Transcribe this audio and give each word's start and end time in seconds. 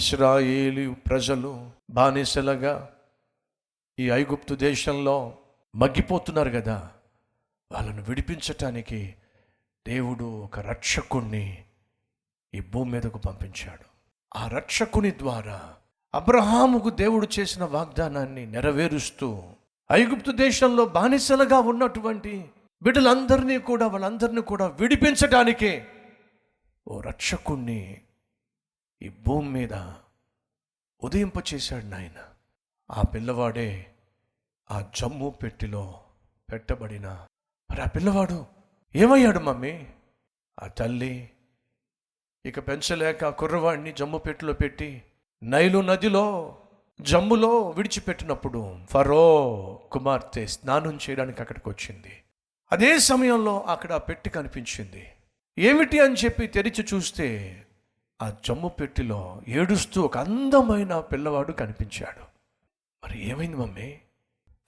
ఇస్రాయేలి 0.00 0.84
ప్రజలు 1.06 1.70
బానిసలుగా 1.90 2.74
ఈ 3.98 4.10
ఐగుప్తు 4.10 4.54
దేశంలో 4.54 5.16
మగ్గిపోతున్నారు 5.74 6.50
కదా. 6.50 6.76
వాళ్ళను 7.70 8.02
విడిపించటానికి 8.02 9.00
దేవుడు 9.86 10.24
ఒక 10.24 10.58
రక్షకుణ్ణి 10.60 11.64
ఈ 12.52 12.60
భూమి 12.60 12.90
మీదకు 12.92 13.18
పంపించాడు. 13.18 13.86
ఆ 14.36 14.48
రక్షకుని 14.48 15.10
ద్వారా 15.18 15.58
అబ్రహాముకు 16.14 16.90
దేవుడు 16.90 17.26
చేసిన 17.38 17.64
వాగ్దానాన్ని 17.64 18.46
నెరవేరుస్తూ 18.46 19.28
ఐగుప్తు 19.90 20.30
దేశంలో 20.30 20.84
బానిసలుగా 20.86 21.58
ఉన్నటువంటి 21.58 22.34
బిడ్డలందరినీ 22.82 23.58
కూడా 23.58 23.86
వాళ్ళందరినీ 23.86 24.40
కూడా 24.40 24.66
విడిపించడానికే 24.80 25.72
ఓ 26.86 27.00
రక్షకుణ్ణి 27.00 27.80
ఈ 29.02 29.08
భూమి 29.08 29.48
మీద 29.48 29.74
ఉదయింపచేశాడు 31.02 31.86
నాయన. 31.86 32.22
ఆ 32.90 33.02
పిల్లవాడే 33.02 33.86
ఆ 34.70 34.90
జమ్ము 34.96 35.30
పెట్టిలో 35.30 36.00
పెట్టబడిన 36.52 37.26
మరి 37.70 37.82
ఆ 37.82 37.86
పిల్లవాడు 37.86 38.46
ఏమయ్యాడు 38.96 39.38
మమ్మీ? 39.38 39.86
ఆ 40.62 40.66
తల్లి 40.66 41.30
ఇక 42.46 42.68
పెంచలేక 42.68 43.24
ఆ 43.24 43.30
కుర్రవాడిని 43.30 43.92
జమ్ము 43.92 44.18
పెట్టిలో 44.18 44.52
పెట్టి 44.52 45.02
నైలు 45.42 45.78
నదిలో 45.78 46.56
జమ్ములో 47.00 47.68
విడిచిపెట్టినప్పుడు 47.68 48.86
ఫరో 48.90 49.82
కుమార్తె 49.92 50.46
స్నానం 50.46 50.98
చేయడానికి 51.10 51.42
అక్కడికి 51.42 51.68
వచ్చింది. 51.68 52.22
అదే 52.72 52.98
సమయంలో 52.98 53.60
అక్కడ 53.60 53.96
పెట్టి 53.96 54.30
కనిపించింది. 54.30 55.08
ఏమిటి 55.58 56.00
అని 56.00 56.14
చెప్పి 56.14 56.46
తెరిచి 56.46 56.86
చూస్తే 56.94 57.66
ఆ 58.22 58.30
జమ్ము 58.44 58.68
పెట్టిలో 58.68 59.42
ఏడుస్తూ 59.48 60.02
ఒక 60.02 60.18
అందమైన 60.18 61.00
పిల్లవాడు 61.00 61.52
కనిపించాడు. 61.52 62.24
మరి 63.04 63.28
ఏమైంది 63.28 63.56
మమ్మీ? 63.56 64.00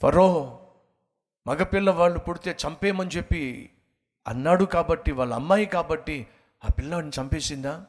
ఫరో 0.00 0.58
మగపిల్లవాళ్ళు 1.46 2.18
పుడితే 2.18 2.56
చంపేయమని 2.66 3.10
చెప్పి 3.10 3.70
అన్నాడు 4.26 4.64
కాబట్టి 4.64 5.12
వాళ్ళ 5.12 5.34
అమ్మాయి 5.34 5.66
కాబట్టి 5.66 6.26
ఆ 6.64 6.68
పిల్లవాడిని 6.78 7.12
చంపేసిందా? 7.20 7.86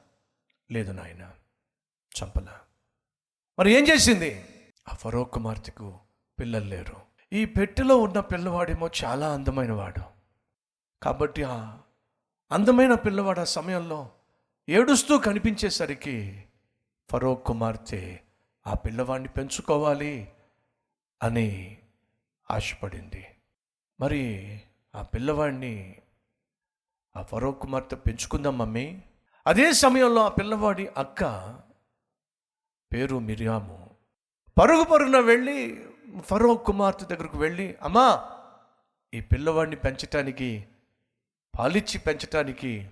లేదు 0.72 0.92
నాయన 0.92 1.31
చంపలా. 2.23 2.59
మరి 3.59 3.72
ఏం 3.72 3.88
చేసింది? 3.88 4.45
ఆ 4.89 4.95
ఫరో 4.95 5.23
కుమార్తెకు 5.23 6.00
పిల్లలు 6.39 6.66
లేరు. 6.66 6.95
ఈ 7.33 7.45
పెట్టెలో 7.45 7.98
ఉన్న 7.98 8.20
పిల్లవాడేమో 8.20 8.89
చాలా 9.03 9.33
అందమైన 9.33 9.72
వాడు 9.72 10.02
కాబట్టి 11.03 11.44
ఆ 11.44 11.77
అందమైన 12.52 12.94
పిల్లవాడు 12.94 13.39
ఆ 13.39 13.44
సమయంలో 13.44 14.09
ఏడుస్తూ 14.69 15.17
కనిపించేసరికి 15.17 16.45
ఫరో 17.11 17.36
కుమార్తె 17.36 18.19
ఆ 18.67 18.73
పిల్లవాడిని 18.73 19.30
పెంచుకోవాలి 19.30 20.31
అని 21.23 21.78
ఆశపడింది. 22.52 23.25
మరి 24.00 24.22
ఆ 24.95 25.02
పిల్లవాడిని 25.02 25.95
ఆ 27.16 27.22
ఫరో 27.22 27.52
కుమార్తె 27.52 27.95
పెంచుకుందాం 27.95 28.58
మమ్మీ. 28.58 29.02
అదే 29.47 29.73
సమయంలో 29.73 30.25
ఆ 30.25 30.30
పిల్లవాడి 30.30 30.88
అక్క 30.88 31.23
పేరు 32.94 33.20
మిరియాము 33.20 33.89
పరుగు 34.58 34.83
పరుగున 34.83 35.20
వెళ్ళి 35.20 35.86
ఫరో 36.22 36.55
కుమార్తె 36.55 37.05
దగ్గరకు 37.05 37.38
వెళ్ళి 37.38 37.75
అమ్మా 37.81 38.30
ఈ 39.14 39.22
పిల్లవాడిని 39.22 39.75
పెంచటానికి 39.75 40.66
పాలిచ్చి 41.59 41.98
పెంచటానికి 42.00 42.89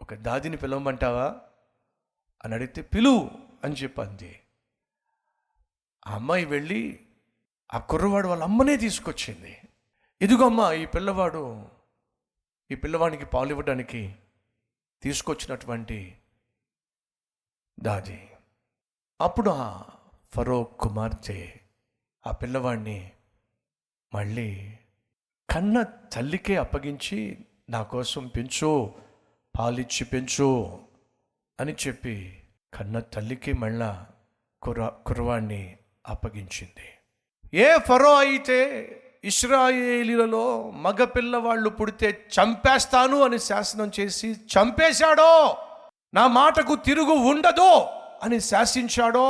ఒక 0.00 0.14
దాదిని 0.14 0.56
పిలవమంటావా? 0.56 1.40
అని 2.44 2.54
అడిగితే 2.54 2.82
పిలువు 2.82 3.30
అని 3.64 3.74
చెప్పింది. 3.74 4.40
ఆ 6.06 6.14
అమ్మాయి 6.14 6.44
వెళ్ళి 6.44 7.06
ఆ 7.74 7.78
కుర్రవాడు 7.78 8.28
వాళ్ళ 8.28 8.42
అమ్మనే 8.42 8.76
తీసుకొచ్చింది. 8.76 9.60
ఇదిగో 10.22 10.44
అమ్మ 10.44 10.70
ఈ 10.74 10.86
పిల్లవాడు 10.86 11.68
ఈ 12.70 12.74
పిల్లవాడికి 12.74 13.24
పాలు 13.24 13.50
ఇవ్వడానికి 13.50 14.14
తీసుకొచ్చినటువంటి 15.02 16.18
దాది. 17.80 18.30
అప్పుడు 19.20 19.50
ఆ 19.50 19.82
ఫరో 20.34 20.64
కుమార్తె 20.64 21.54
ఆ 22.26 22.32
పిల్లవాడిని 22.32 23.12
మళ్ళీ 24.14 24.78
కన్న 25.50 25.82
తల్లికే 25.82 26.56
అప్పగించి 26.56 27.46
నా 27.68 27.82
కోసం 27.82 28.26
పెంచు 28.26 28.94
పాలిచ్చి 29.58 30.04
పెంచు 30.04 30.78
అని 31.60 31.74
చెప్పి 31.86 32.42
కన్న 32.74 32.98
తల్లికి 32.98 33.52
మళ్ళా 33.52 34.06
కుర్ర 34.62 34.90
కుర్రవాణ్ణి 35.06 35.76
అప్పగించింది. 36.08 36.86
ఏ 37.54 37.78
ఫరో 37.78 38.14
అయితే 38.14 38.58
ఇస్రాయేలీలలో 39.24 40.70
మగ 40.70 41.04
పిల్లవాళ్ళు 41.04 41.70
పుడితే 41.70 42.26
చంపేస్తాను 42.34 43.22
అని 43.22 43.38
శాసనం 43.38 43.90
చేసి 44.00 44.32
చంపేశాడో 44.32 45.56
నా 46.14 46.26
మాటకు 46.26 46.74
తిరుగు 46.74 47.12
ఉండదు 47.12 47.72
అని 48.22 48.40
శాసించాడో 48.40 49.28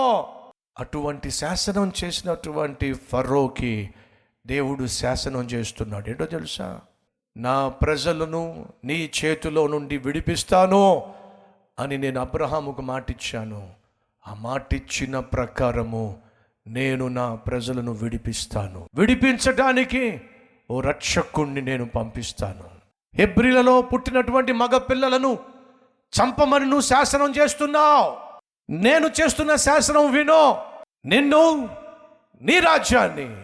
అటువంటి 0.78 1.30
శాసనం 1.30 1.92
చేసినటువంటి 2.04 2.92
ఫరోకి 2.92 3.90
దేవుడు 4.46 4.86
శాసనం 4.86 5.44
చేస్తున్నాడు. 5.44 6.10
ఏంటో 6.10 6.26
తెలుసా? 6.26 6.80
నా 7.36 7.68
ప్రజలను 7.68 8.66
నీ 8.84 9.10
చేతిలో 9.24 9.66
నుండి 9.66 9.96
విడిపిస్తాను 9.96 11.14
అని 11.78 11.98
నేను 11.98 12.20
అబ్రహాముకు 12.20 12.82
మాటిచ్చాను. 12.82 13.70
ఆ 14.28 14.34
మాటిచ్చిన 14.34 15.18
ప్రకారము 15.18 16.18
నేను 16.66 17.08
నా 17.08 17.34
ప్రజలను 17.34 17.92
విడిపిస్తాను. 17.92 18.88
విడిపించడానికి 18.94 20.20
ఓ 20.70 20.80
రక్షకుణ్ణి 20.80 21.62
నేను 21.62 21.84
పంపిస్తాను. 21.84 22.64
హెబ్రిలలో 23.14 23.82
పుట్టినటువంటి 23.82 24.52
మగ 24.52 24.78
పిల్లలను 24.78 25.38
చంపమని 26.20 26.64
నువ్వు 26.64 26.80
శాసనం 26.80 27.34
చేస్తున్నావు. 27.38 28.16
నేను 28.72 29.06
చేస్తున్న 29.06 29.54
శాసనం 29.54 30.12
వినో. 30.12 30.62
నిన్ను 31.04 31.68
నీ 32.42 32.60
రాజ్యాన్ని 32.60 33.36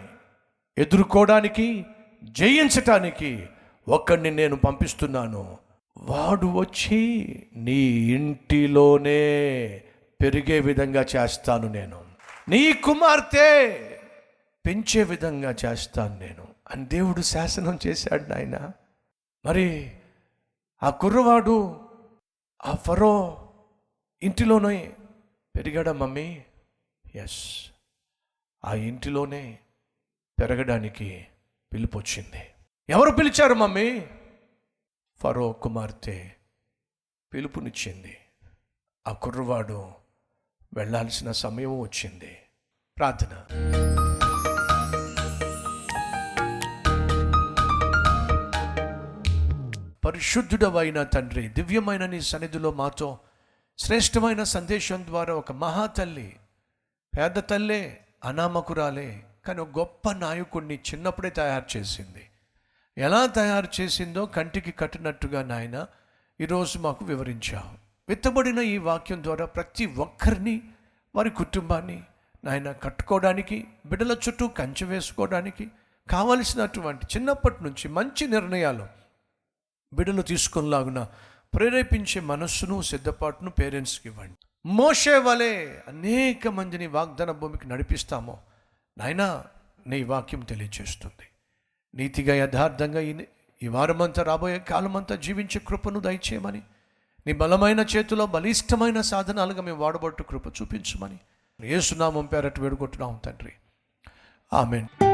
ఎదుర్కోవడానికి 0.79 1.87
జయించటానికి 2.25 3.47
ఒక్కడిని 3.89 4.31
నేను 4.31 4.57
పంపిస్తున్నాను. 4.57 5.59
వాడు 5.99 6.47
వచ్చి 6.47 7.27
నీ 7.57 7.81
ఇంటిలోనే 7.91 9.19
పెరిగే 10.23 10.61
విధంగా 10.61 11.07
చేస్తాను 11.17 11.69
నేను. 11.69 12.05
నీ 12.49 12.73
కుమార్తె 12.73 13.79
పెంచే 14.67 15.03
విధంగా 15.03 15.55
చేస్తాను 15.65 16.19
నేను. 16.19 16.49
అని 16.71 16.87
దేవుడు 16.87 17.21
శాసనం 17.21 17.79
చేశాడు 17.87 18.23
నాయన. 18.23 18.71
మరి 19.47 19.93
ఆ 20.83 20.91
కుర్రవాడు 20.91 21.81
ఆ 22.65 22.75
ఫరో 22.75 23.43
ఇంటిలోనే 24.23 24.93
పెరిగాడా 25.57 25.93
మమ్మీ? 25.93 26.43
ఎస్ 27.15 27.71
ఆ 28.65 28.75
ఇంటిలోనే 28.75 29.59
పెరగడానికి 30.41 31.27
పిలుపు 31.75 31.99
వచ్చింది. 31.99 32.43
ఎవరు 32.89 33.11
పిలిచారు 33.11 33.55
మమ్మీ? 33.55 34.07
ఫరో 35.21 35.53
కుమార్తె 35.53 36.31
పిలుపునిచ్చింది. 37.35 38.17
ఆ 39.07 39.13
కుర్రవాడు 39.13 39.93
వెళ్ళాల్సిన 40.75 41.33
సమయం 41.33 41.81
వచ్చింది. 41.81 42.39
ప్రార్థన. 42.99 43.47
పరిశుద్ధుడవైన 50.05 51.03
తండ్రి 51.03 51.49
దివ్యమైన 51.49 52.07
నీ 52.07 52.21
సన్నిధిలో 52.21 52.71
మాతో 52.71 53.19
శ్రేష్టమైన 53.79 54.43
సందేశం 54.43 55.07
ద్వారా 55.07 55.35
ఒక 55.35 55.53
మహాతల్లి 55.53 56.37
పేద 57.17 57.31
తల్లే 57.31 58.05
అనామకురాలే 58.25 59.23
కానీ 59.47 59.61
ఒక 59.61 59.79
గొప్ప 59.79 60.13
నాయకుడిని 60.13 60.75
చిన్నప్పుడే 60.75 61.31
తయారు 61.31 61.79
చేసింది. 61.79 62.29
ఎలా 62.99 63.27
తయారు 63.27 63.81
చేసిందో 63.81 64.27
కంటికి 64.27 64.71
కట్టినట్టుగా 64.73 65.43
నాయన 65.43 65.87
ఈరోజు 66.41 66.79
మాకు 66.79 67.05
వివరించావు. 67.05 67.79
విత్తబడిన 68.09 68.59
ఈ 68.59 68.79
వాక్యం 68.79 69.23
ద్వారా 69.23 69.47
ప్రతి 69.47 69.87
ఒక్కరిని 69.87 70.63
వారి 71.15 71.31
కుటుంబాన్ని 71.31 72.03
నాయన 72.45 72.73
కట్టుకోవడానికి 72.73 73.65
బిడ్డల 73.87 74.17
చుట్టూ 74.29 74.49
కంచె 74.49 74.87
వేసుకోవడానికి 74.87 75.69
కావలసినటువంటి 76.11 77.07
చిన్నప్పటి 77.17 77.65
నుంచి 77.65 77.89
మంచి 77.89 78.27
నిర్ణయాలు 78.27 78.87
బిడ్డలు 79.93 80.23
తీసుకునేలాగున 80.23 81.09
ప్రేరేపించే 81.55 82.21
మనస్సును 82.21 82.83
సిద్ధపాటును 82.83 83.51
పేరెంట్స్కి 83.51 84.09
ఇవ్వండి. 84.09 84.69
మోసే 84.69 85.19
వలె 85.19 85.67
అనేక 85.89 86.49
మందిని 86.49 86.87
వాగ్దాన 86.87 87.31
భూమికి 87.31 87.69
నడిపిస్తామో 87.69 88.39
నాయనా 88.99 89.45
నీ 89.87 90.03
వాక్యం 90.03 90.41
తెలియజేస్తుంది. 90.41 91.36
నీతిగా 91.97 92.35
యథార్థంగా 92.35 93.01
ఈ 93.01 93.25
ఈ 93.63 93.69
వారమంతా 93.69 94.23
రాబోయే 94.23 94.59
కాలమంతా 94.59 95.17
జీవించే 95.17 95.61
కృపను 95.69 96.01
దయచేయమని. 96.01 96.63
నీ 97.27 97.33
బలమైన 97.33 97.81
చేతిలో 97.81 98.27
బలిష్టమైన 98.27 99.01
సాధనాలుగా 99.01 99.63
మేము 99.63 99.79
వాడబట్టు 99.79 100.23
కృప 100.23 100.47
చూపించమని. 100.47 101.19
ఏసునామం 101.67 102.27
పేరట్టు 102.27 102.61
వేడుకుంటున్నాం 102.61 103.21
తండ్రి. 103.25 103.53
ఆమెన్. 104.53 105.06